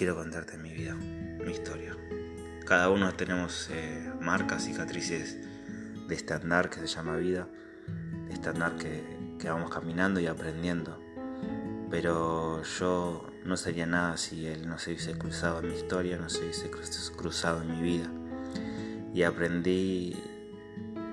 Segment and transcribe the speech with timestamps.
[0.00, 1.94] quiero contarte mi vida, mi historia.
[2.64, 5.36] Cada uno tenemos eh, marcas, cicatrices
[6.08, 7.46] de este andar que se llama vida,
[8.26, 9.04] de este andar que,
[9.38, 10.98] que vamos caminando y aprendiendo.
[11.90, 16.30] Pero yo no sería nada si él no se hubiese cruzado en mi historia, no
[16.30, 16.70] se hubiese
[17.14, 18.10] cruzado en mi vida.
[19.12, 20.16] Y aprendí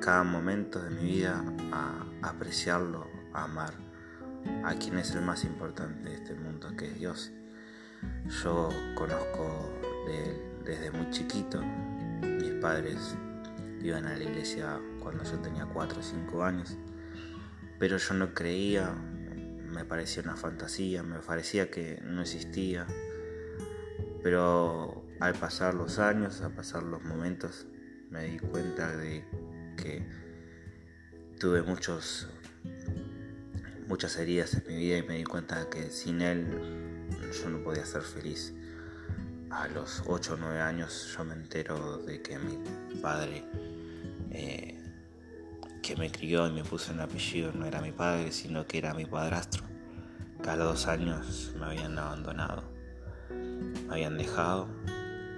[0.00, 3.74] cada momento de mi vida a apreciarlo, a amar
[4.64, 7.30] a quien es el más importante de este mundo, que es Dios.
[8.42, 9.70] Yo conozco
[10.06, 11.62] de él desde muy chiquito.
[12.22, 13.16] Mis padres
[13.82, 16.76] iban a la iglesia cuando yo tenía 4 o 5 años,
[17.78, 22.86] pero yo no creía, me parecía una fantasía, me parecía que no existía.
[24.22, 27.66] Pero al pasar los años, al pasar los momentos,
[28.10, 29.24] me di cuenta de
[29.76, 30.06] que
[31.38, 32.28] tuve muchos
[33.88, 36.89] muchas heridas en mi vida y me di cuenta que sin él
[37.32, 38.54] yo no podía ser feliz.
[39.50, 42.56] A los 8 o 9 años yo me entero de que mi
[43.00, 43.44] padre
[44.30, 44.78] eh,
[45.82, 48.94] que me crió y me puso un apellido no era mi padre, sino que era
[48.94, 49.64] mi padrastro.
[50.42, 52.62] Que a los dos años me habían abandonado,
[53.30, 54.68] me habían dejado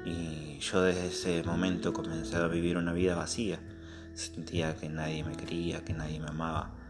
[0.05, 3.59] y yo desde ese momento comencé a vivir una vida vacía.
[4.15, 6.83] Sentía que nadie me quería, que nadie me amaba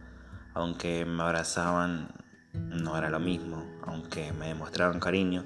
[0.53, 2.09] aunque me abrazaban,
[2.53, 3.65] no era lo mismo.
[3.83, 5.43] Aunque me demostraban cariño,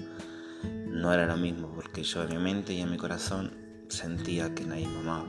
[0.88, 3.52] no era lo mismo, porque yo en mi mente y en mi corazón
[3.90, 5.28] sentía que nadie me amaba.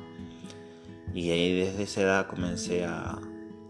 [1.15, 3.19] Y ahí desde esa edad comencé a,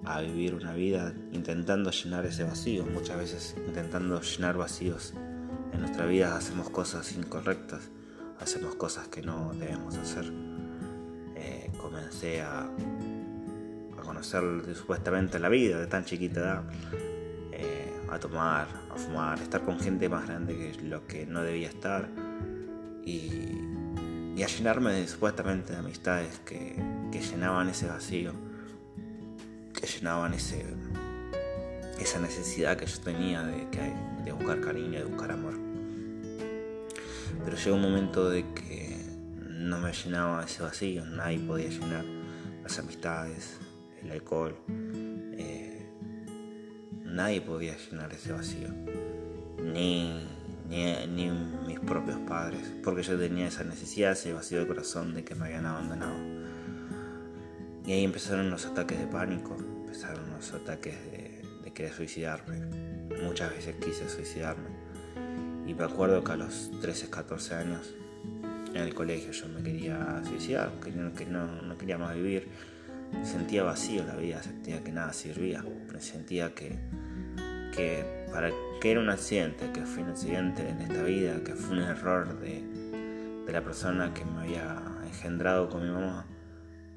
[0.05, 2.85] a vivir una vida intentando llenar ese vacío.
[2.87, 5.15] Muchas veces intentando llenar vacíos.
[5.73, 7.91] En nuestra vida hacemos cosas incorrectas,
[8.41, 10.33] hacemos cosas que no debemos hacer.
[11.37, 12.69] Eh, comencé a,
[14.03, 14.43] conocer
[14.75, 16.63] supuestamente la vida de tan chiquita edad,
[18.11, 22.09] a tomar, a fumar, estar con gente más grande que lo que no debía estar
[23.05, 23.65] y,
[24.43, 26.77] a llenarme de, supuestamente de amistades que,
[27.13, 28.33] llenaban ese vacío,
[29.75, 30.65] que llenaban ese,
[31.99, 33.67] esa necesidad que yo tenía de,
[34.25, 35.55] de buscar cariño, de buscar amor.
[37.45, 38.97] Pero llegó un momento de que
[39.49, 42.05] no me llenaba ese vacío, nadie podía llenar
[42.63, 43.59] las amistades,
[44.03, 44.57] el alcohol.
[47.19, 48.69] Nadie podía llenar ese vacío,
[49.61, 50.25] ni,
[50.69, 51.31] ni,
[51.67, 55.47] mis propios padres, porque yo tenía esa necesidad, ese vacío de corazón de que me
[55.47, 56.15] habían abandonado.
[57.85, 62.61] Y ahí empezaron los ataques de pánico, empezaron los ataques de, de querer suicidarme.
[63.25, 64.69] Muchas veces quise suicidarme.
[65.67, 67.95] Y me acuerdo que a los 13, 14 años
[68.75, 72.47] en el colegio yo me quería suicidar, que no, que no, no quería más vivir
[73.23, 75.65] sentía vacío la vida, sentía que nada servía,
[75.99, 76.79] sentía que,
[77.79, 78.51] que para
[78.81, 82.41] que era un accidente, que fue un accidente en esta vida, que fue un error
[82.41, 82.65] de,
[83.47, 86.27] de la persona que me había engendrado con mi mamá,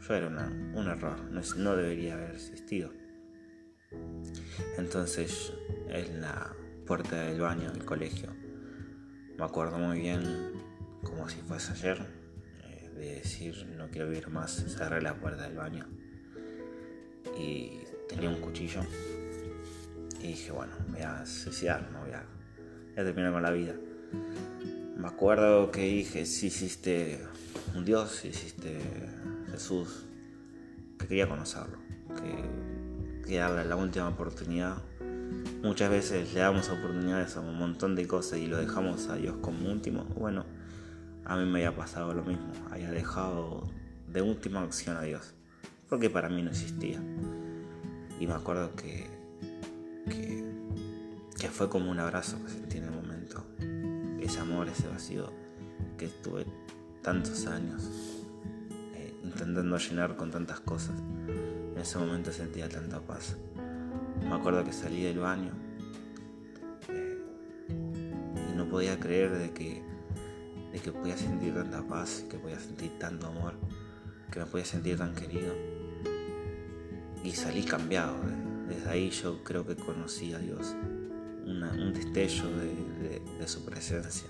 [0.02, 2.92] yo era un error, no, no debería haber existido.
[4.80, 5.54] Entonces,
[5.88, 6.52] en la
[6.88, 8.34] puerta del baño del colegio,
[9.38, 10.24] me acuerdo muy bien,
[11.04, 12.08] como si fuese ayer,
[12.64, 15.88] eh, de decir no quiero vivir más, cerré la puerta del baño
[17.38, 18.82] y tenía un cuchillo.
[20.22, 22.26] Y dije, bueno, voy a suicidar, no voy a,
[22.96, 23.74] terminar con la vida.
[24.98, 27.26] Me acuerdo que dije, si hiciste
[27.76, 28.80] un Dios, si hiciste
[29.52, 30.06] Jesús,
[31.00, 31.80] que quería conocerlo,
[32.16, 34.78] que quería darle la última oportunidad.
[35.64, 39.38] Muchas veces le damos oportunidades a un montón de cosas y lo dejamos a Dios
[39.42, 40.06] como último.
[40.06, 40.46] Bueno,
[41.26, 43.72] a mí me había pasado lo mismo, había dejado
[44.08, 45.34] de última opción a Dios
[45.92, 47.02] porque para mí no existía.
[48.18, 49.10] Y me acuerdo que,
[50.10, 53.46] que, fue como un abrazo que sentí en el momento.
[54.20, 55.32] Ese amor, ese vacío
[55.98, 56.46] que estuve
[57.02, 57.84] tantos años
[58.96, 61.00] eh, intentando llenar con tantas cosas.
[61.74, 63.36] En ese momento sentía tanta paz.
[64.24, 65.52] Me acuerdo que salí del baño
[66.90, 67.20] eh,
[68.50, 69.84] y no podía creer de que,
[70.72, 73.56] de que podía sentir tanta paz, que podía sentir tanto amor,
[74.32, 75.54] que me podía sentir tan querido
[77.24, 78.16] y salí cambiado.
[78.72, 80.78] Desde ahí yo creo que conocí a Dios,
[81.46, 84.30] un destello de, su presencia.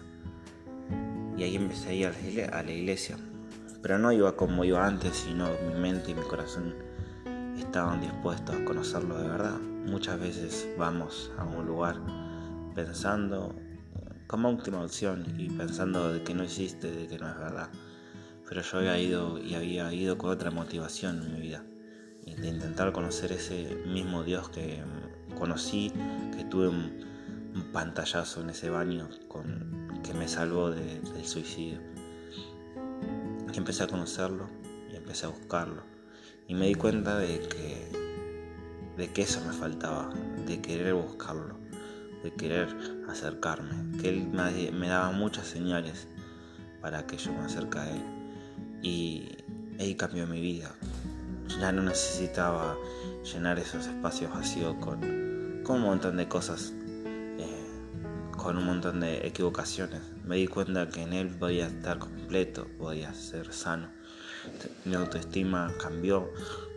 [1.38, 3.18] Y ahí empecé a ir a la iglesia.
[3.84, 6.74] Pero no iba como iba antes, sino mi mente y mi corazón
[7.56, 9.60] estaban dispuestos a conocerlo de verdad.
[9.60, 11.98] Muchas veces vamos a un lugar
[12.74, 13.54] pensando
[14.26, 17.70] como última opción y pensando de que no existe, de que no es verdad.
[18.50, 21.64] Pero yo había ido y había ido con otra motivación en mi vida
[22.26, 24.84] de intentar conocer ese mismo Dios que
[25.38, 25.92] conocí,
[26.36, 27.12] que tuve un,
[27.74, 31.80] pantallazo en ese baño con, que me salvó del suicidio.
[33.54, 34.50] Y empecé a conocerlo
[34.92, 35.84] y empecé a buscarlo.
[36.48, 37.92] Y me di cuenta de que,
[38.98, 40.10] de que eso me faltaba,
[40.46, 41.58] de querer buscarlo,
[42.24, 42.76] de querer
[43.10, 43.98] acercarme.
[44.02, 46.08] Que él me, daba muchas señales
[46.82, 48.02] para que yo me acerque a él.
[48.82, 49.30] Y
[49.78, 50.74] él cambió mi vida.
[51.62, 52.76] Ya no necesitaba
[53.24, 56.74] llenar esos espacios vacíos con, con un montón de cosas
[58.42, 60.02] con un montón de equivocaciones.
[60.26, 63.88] Me di cuenta que en él podía estar completo, podía ser sano.
[64.84, 66.32] Mi autoestima cambió,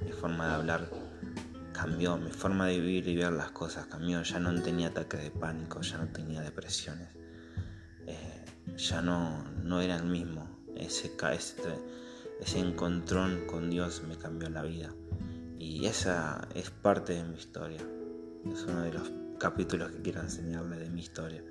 [0.05, 0.91] mi forma de hablar
[1.73, 4.23] cambió, mi forma de vivir y ver las cosas cambió.
[4.23, 7.09] Ya no tenía ataques de pánico, ya no tenía depresiones.
[8.07, 8.45] Eh,
[8.77, 10.47] ya no, no era el mismo.
[10.77, 11.55] Ese, ese,
[12.45, 14.95] ese encontrón con Dios me cambió la vida.
[15.59, 17.81] Y esa es parte de mi historia.
[18.53, 21.43] Es uno de los capítulos que quiero enseñarle de mi historia.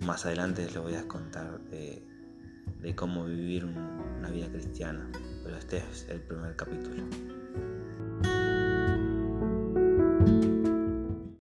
[0.00, 2.04] Más adelante les voy a contar de,
[2.96, 5.08] cómo vivir una vida cristiana,
[5.44, 7.04] pero este es el primer capítulo.